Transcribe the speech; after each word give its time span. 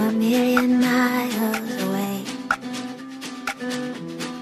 a 0.00 0.12
million 0.12 0.80
miles 0.80 1.82
away. 1.82 2.24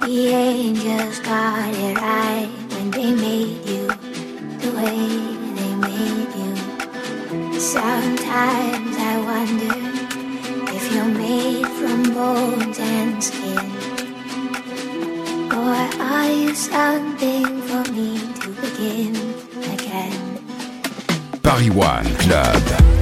The 0.00 0.28
angels 0.28 1.20
got 1.20 1.72
it 1.74 1.96
right 1.96 2.48
when 2.70 2.90
they 2.90 3.12
made 3.12 3.64
you 3.64 3.86
the 4.62 4.70
way 4.76 5.00
they 5.58 5.74
made 5.88 6.32
you. 6.40 7.60
Sometimes 7.60 8.96
I 8.98 9.14
wonder 9.30 9.76
if 10.76 10.92
you're 10.92 11.14
made 11.26 11.66
from 11.78 12.02
bones 12.14 12.78
and 12.78 13.22
skin. 13.22 13.70
Or 15.52 15.76
are 16.02 16.30
you 16.30 16.54
something 16.54 17.62
for 17.62 17.92
me 17.92 18.18
to 18.40 18.48
begin 18.60 19.16
again? 19.72 20.38
Paris 21.42 21.70
One 21.70 22.14
Club. 22.16 22.95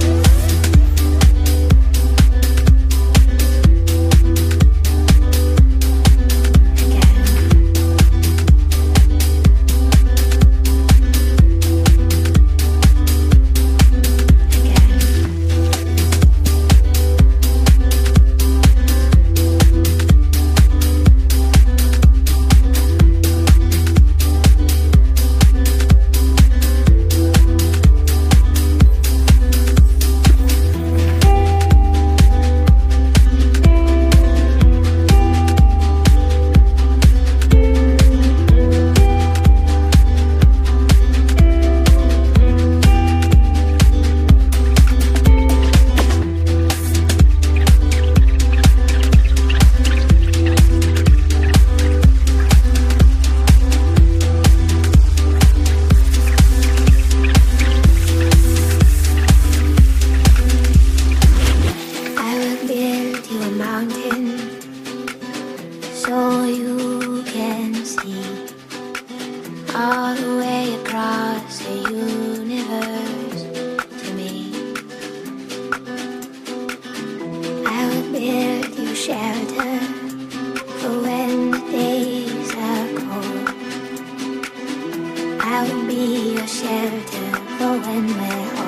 shelter, 86.65 87.31
though 87.59 87.79
when 87.79 88.07
we're 88.07 88.64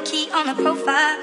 low 0.00 0.06
key 0.06 0.30
on 0.32 0.46
the 0.46 0.54
profile. 0.54 1.18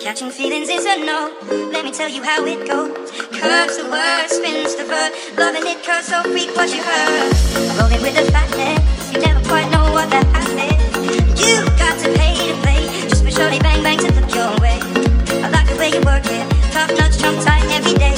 Catching 0.00 0.30
feelings 0.30 0.68
is 0.68 0.84
a 0.84 0.96
no. 1.04 1.34
Let 1.72 1.84
me 1.84 1.92
tell 1.92 2.08
you 2.08 2.22
how 2.22 2.44
it 2.44 2.66
goes. 2.66 3.10
Curves 3.30 3.76
the 3.78 3.84
word, 3.90 4.28
spins 4.28 4.74
the 4.74 4.84
verb. 4.84 5.12
Loving 5.38 5.66
it, 5.66 5.84
curves 5.84 6.06
so 6.06 6.22
freak 6.22 6.54
what 6.56 6.74
you 6.74 6.82
heard. 6.82 7.32
Rolling 7.78 8.02
with 8.02 8.14
the 8.14 8.30
fatness, 8.32 9.12
you 9.12 9.20
never 9.20 9.40
quite 9.48 9.70
know 9.70 9.84
what 9.92 10.10
that 10.10 10.26
happened. 10.34 10.78
You 11.38 11.64
got 11.78 11.98
to 12.02 12.08
pay 12.18 12.34
to 12.50 12.56
play, 12.62 12.82
just 13.08 13.24
for 13.24 13.30
shorty 13.30 13.58
bang 13.60 13.82
bang 13.82 13.98
to 13.98 14.10
look 14.18 14.34
your 14.34 14.50
way. 14.60 14.78
I 15.44 15.48
like 15.50 15.68
the 15.68 15.76
way 15.78 15.90
you 15.94 16.02
work 16.02 16.26
it, 16.26 16.46
tough 16.72 16.90
nuts, 16.98 17.16
jump 17.16 17.40
tight 17.42 17.66
every 17.70 17.94
day. 17.94 18.16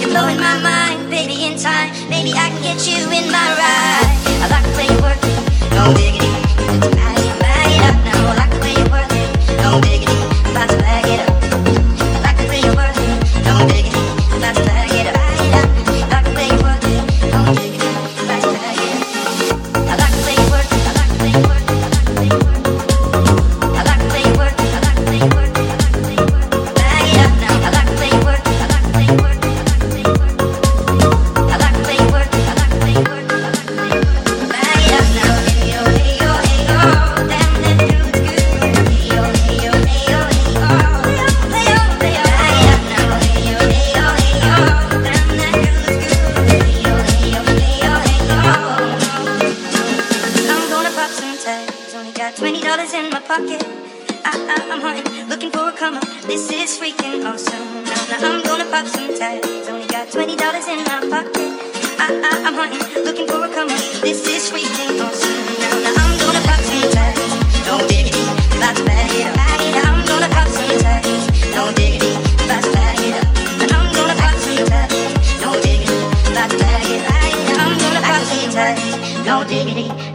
You're 0.00 0.10
blowing 0.10 0.38
my 0.38 0.58
mind, 0.60 1.08
baby, 1.10 1.44
in 1.44 1.58
time. 1.58 1.92
Maybe 2.08 2.32
I 2.32 2.50
can 2.50 2.62
get 2.62 2.86
you 2.86 3.00
in 3.08 3.30
my 3.30 3.48
ride. 3.60 4.16
I 4.42 4.46
like 4.50 4.64
the 4.68 4.76
way 4.76 4.86
you 4.92 5.00
work 5.00 5.22
it, 5.22 5.40
no 5.72 5.94
diggity. 5.94 6.33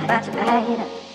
about 0.09 0.23
tonight. 0.23 1.08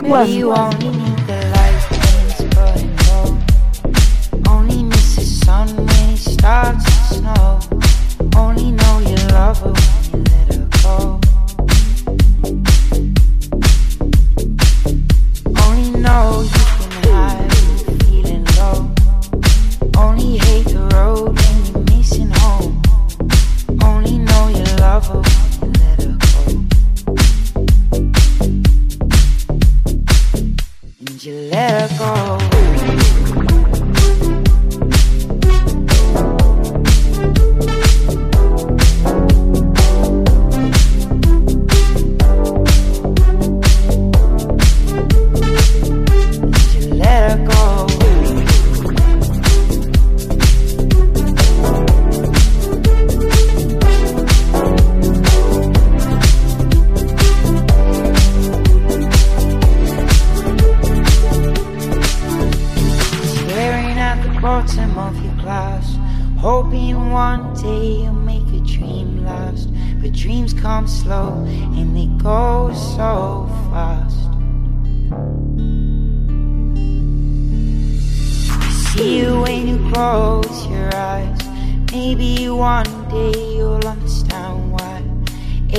Square. 0.00 0.69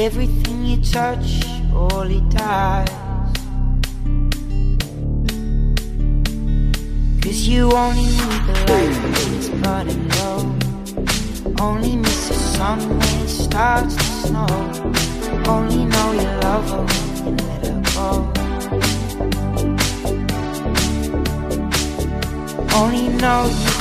Everything 0.01 0.65
you 0.65 0.77
touch, 0.77 1.45
all 1.75 2.01
it 2.01 2.27
dies. 2.31 2.89
Cause 7.21 7.47
you 7.47 7.71
only 7.71 8.05
need 8.05 8.41
the 8.49 8.55
light 8.67 8.95
when 9.03 9.13
it's 9.35 9.49
burning 9.61 10.09
low. 10.17 10.39
Only 11.61 11.95
miss 11.97 12.29
the 12.29 12.33
sun 12.33 12.79
when 12.89 13.21
it 13.21 13.29
starts 13.29 13.95
to 13.95 14.03
snow. 14.25 14.47
Only 15.45 15.85
know 15.85 16.11
you 16.13 16.29
love 16.45 16.67
her 16.71 16.83
when 16.89 17.37
you 17.37 17.45
let 17.45 17.67
her 17.67 17.79
go. 17.93 18.09
Only 22.75 23.07
know 23.19 23.41
you 23.45 23.81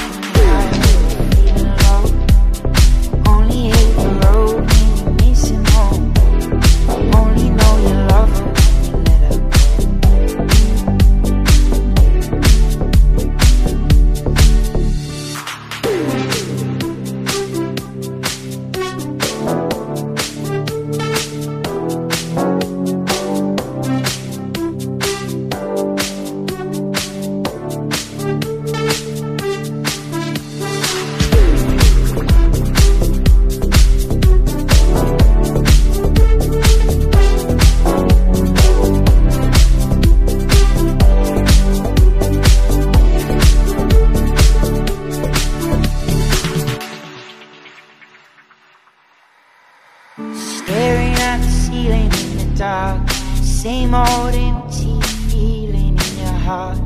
Same 53.61 53.95
old 53.95 54.35
empty 54.35 54.99
feeling 55.29 55.95
in 55.95 56.19
your 56.19 56.39
heart. 56.49 56.79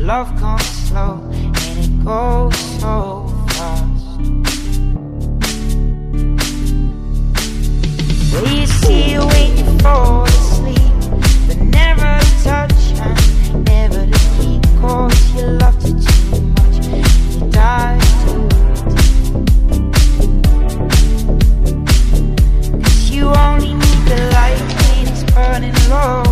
Love 0.00 0.26
comes 0.40 0.64
slow 0.64 1.20
and 1.32 1.78
it 1.78 2.04
goes 2.04 2.58
so 2.80 3.28
fast. 3.50 4.18
Well, 8.32 8.48
you 8.52 8.66
see 8.66 9.12
you 9.12 9.24
waiting 9.24 9.78
for 9.78 10.26
the 10.26 10.40
sleep, 10.56 10.94
but 11.46 11.58
never 11.62 12.18
touch. 12.42 12.75
love 25.88 26.25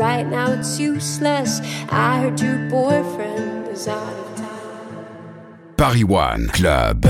right 0.00 0.26
now 0.26 0.50
it's 0.50 0.80
useless. 0.80 1.60
I 1.90 2.20
heard 2.20 2.40
your 2.40 2.58
boyfriend 2.70 3.68
is 3.68 3.86
out 3.86 4.16
of 4.16 4.36
town. 4.36 5.74
Paris 5.76 6.04
One 6.04 6.48
Club. 6.48 7.04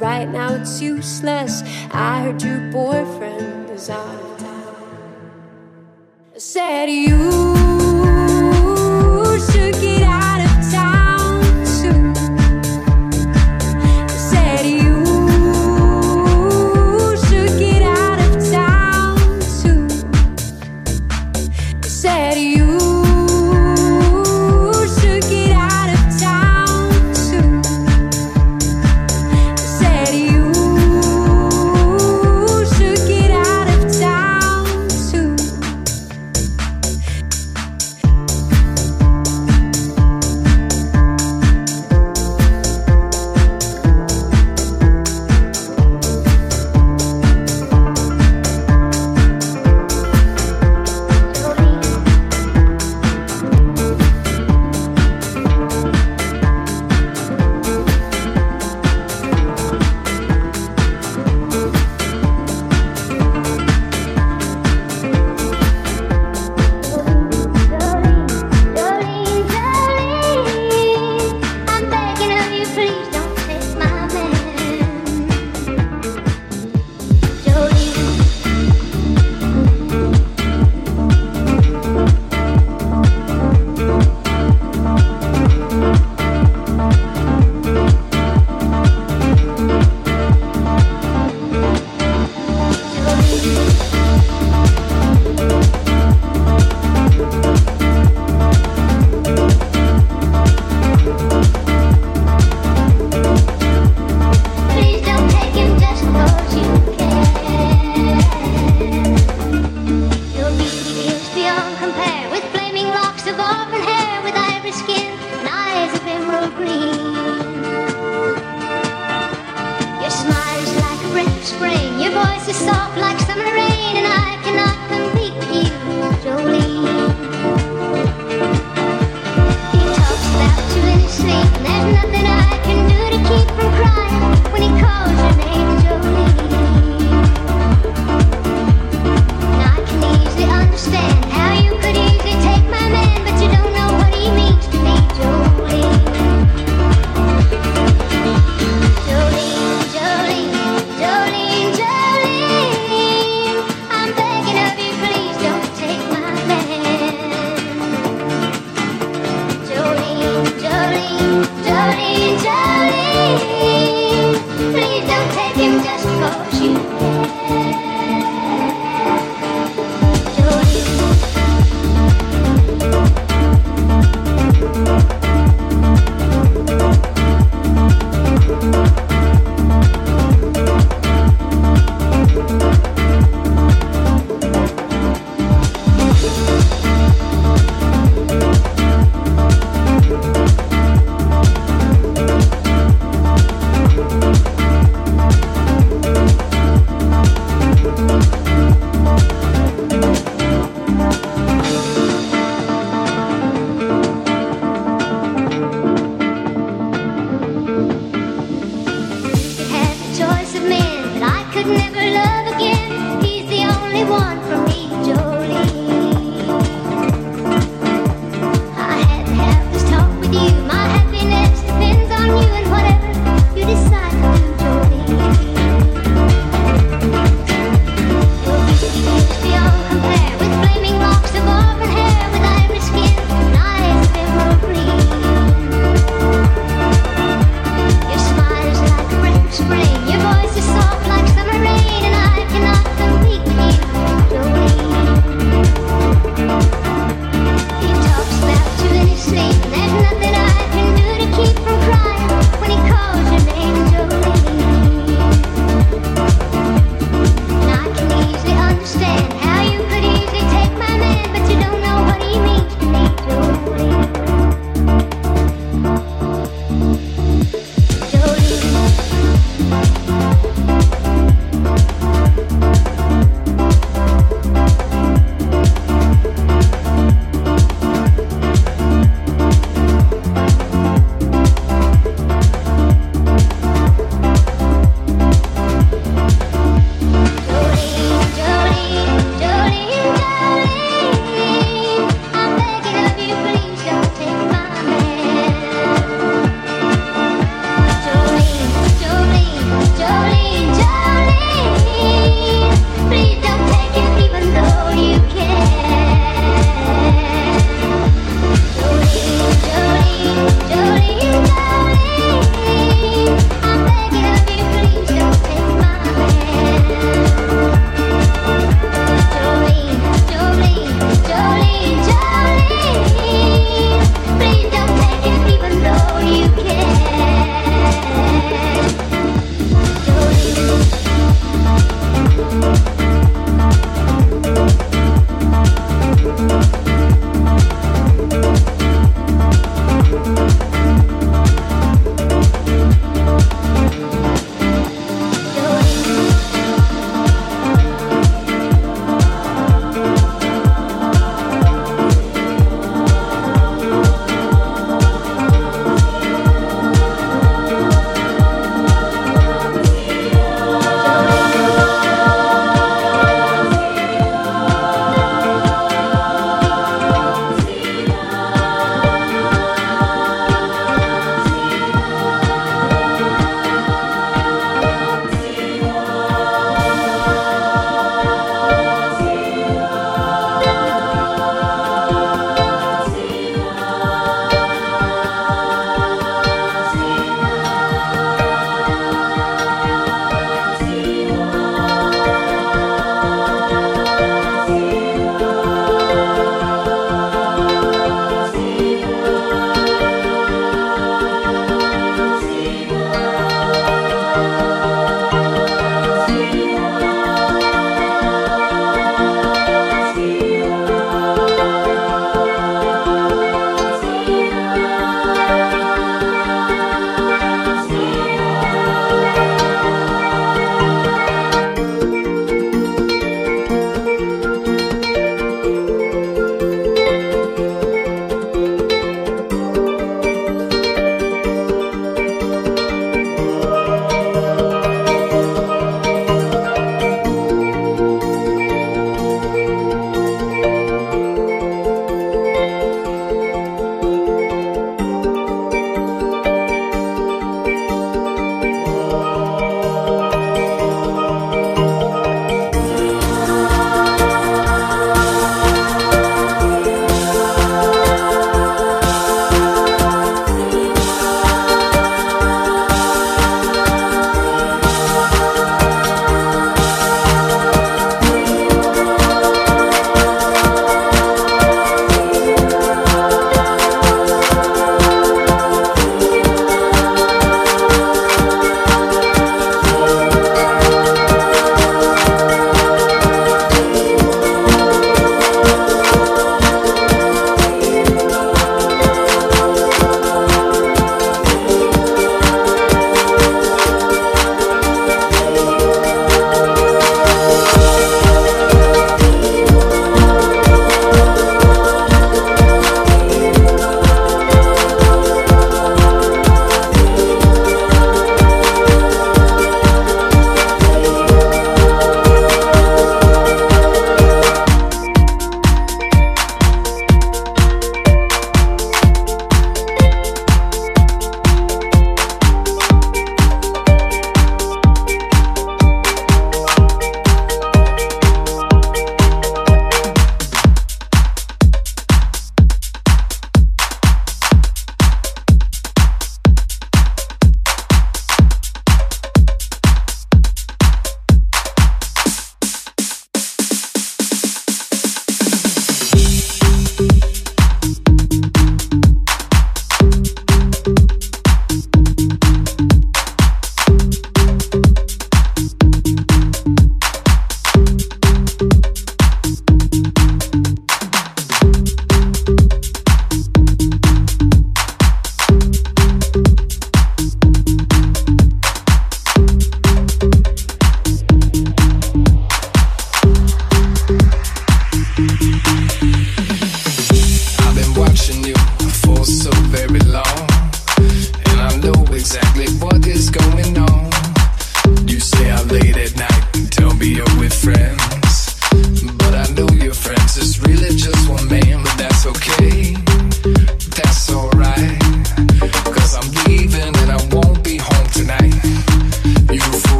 right 0.00 0.28
now 0.28 0.54
it's 0.54 0.80
useless. 0.80 1.62
I 1.92 2.22
heard 2.22 2.42
your 2.42 2.70
boyfriend 2.70 3.70
is 3.70 3.90
out 3.90 4.20
of 4.20 4.38
town. 4.38 4.76
I 6.34 6.38
said 6.38 6.86
you 6.86 7.15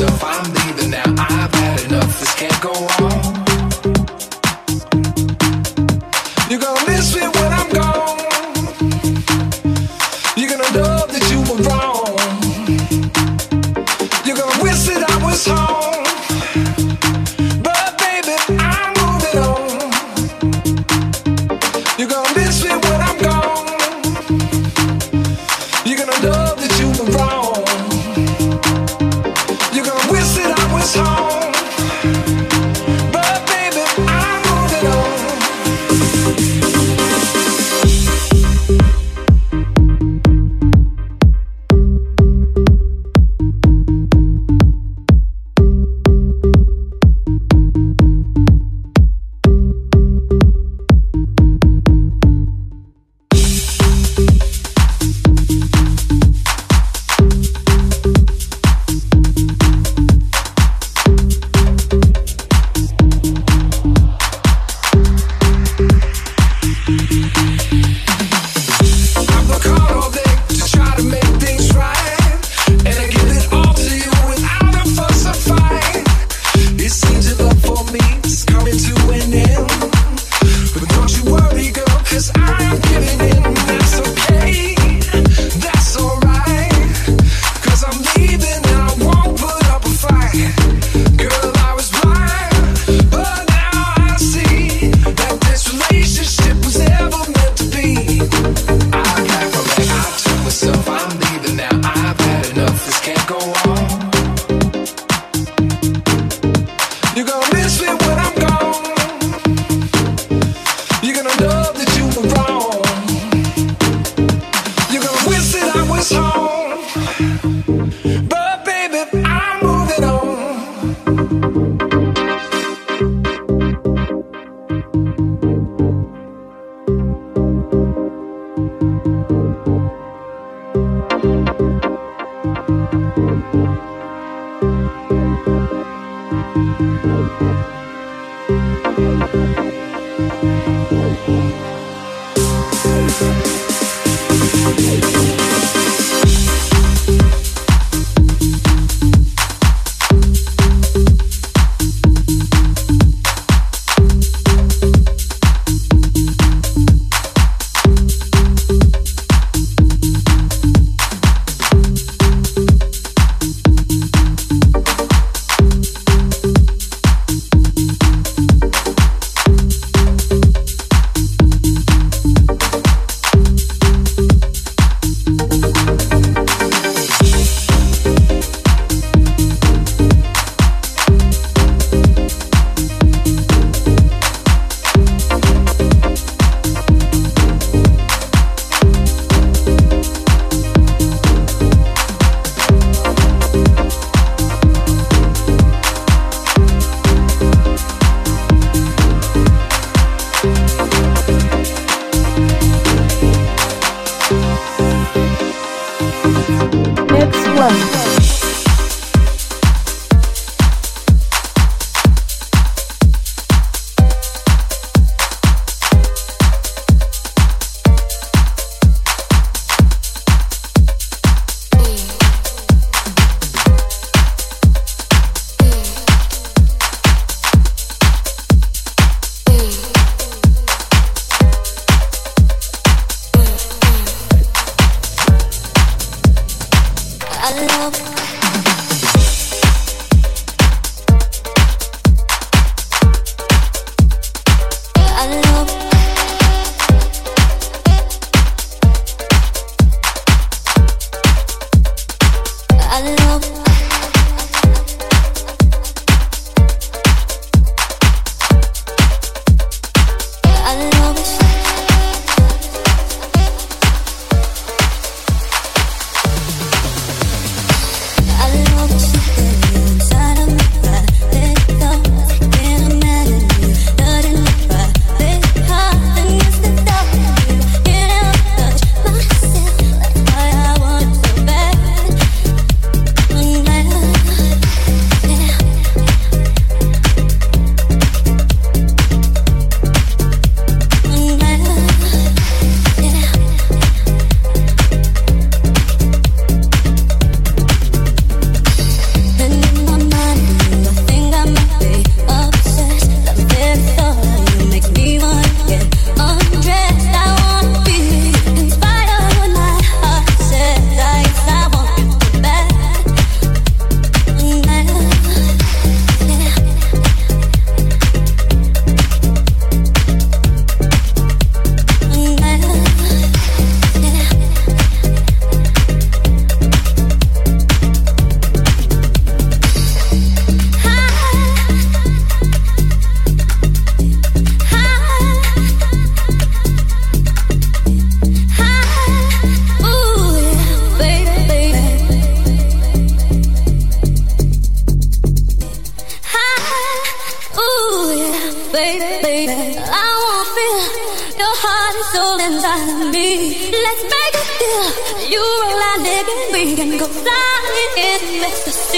myself, 0.00 0.24
I'm 0.24 0.54
the 0.54 0.59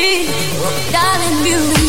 Darling, 0.03 1.47
you 1.47 1.82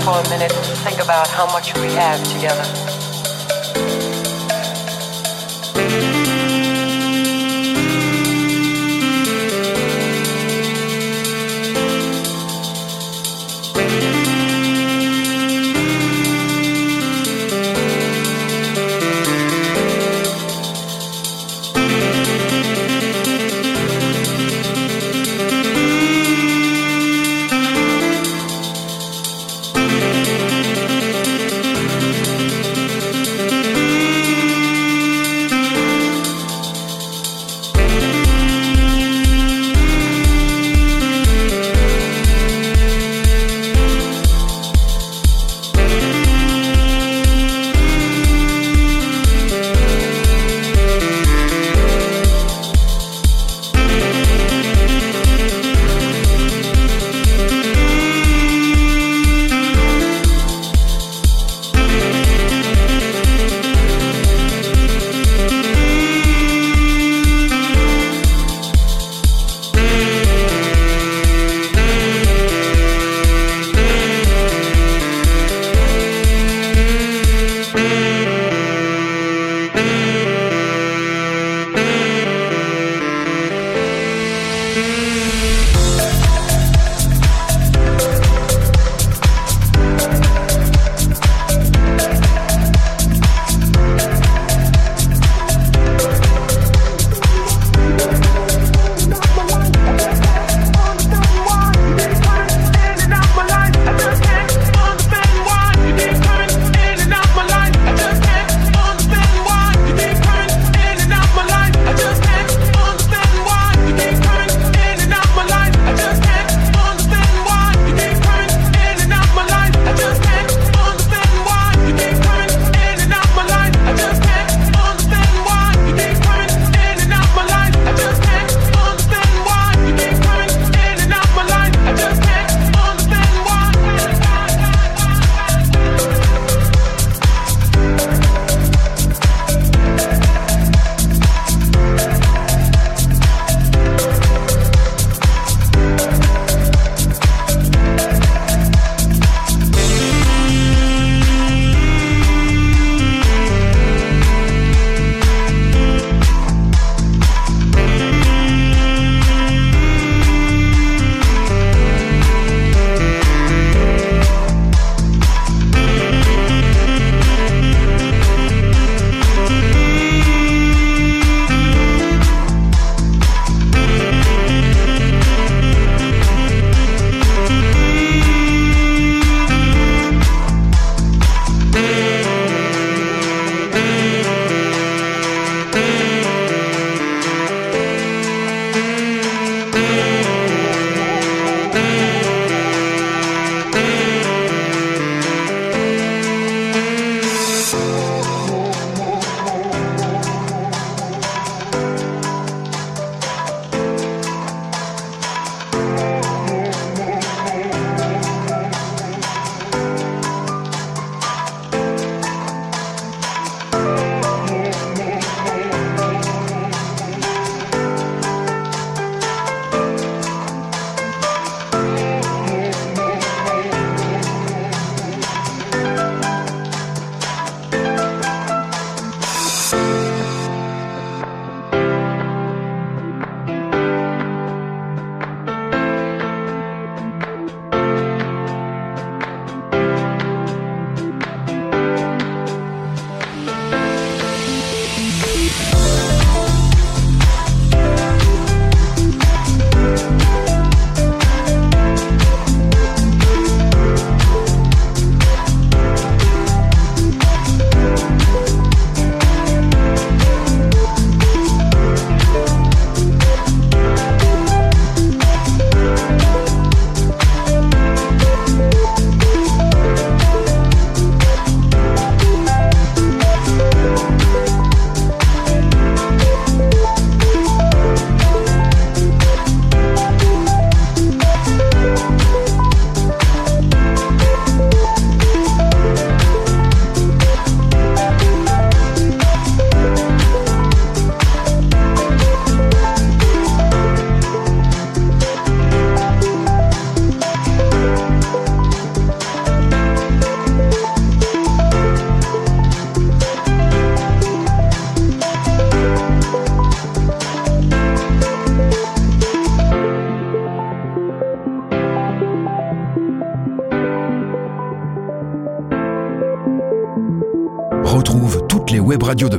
for 0.00 0.20
a 0.20 0.28
minute 0.28 0.50
to 0.50 0.76
think 0.84 1.02
about 1.02 1.28
how 1.28 1.46
much 1.46 1.74
we 1.78 1.92
have 1.92 2.22
together. 2.32 2.97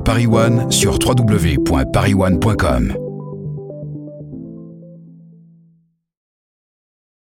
Paris 0.10 0.26
One 0.26 0.72
sur 0.72 0.98
www.parisone.com. 0.98 2.99